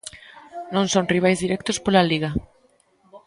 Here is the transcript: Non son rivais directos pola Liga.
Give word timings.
Non 0.75 0.85
son 0.93 1.09
rivais 1.13 1.41
directos 1.43 1.77
pola 1.83 2.07
Liga. 2.11 2.29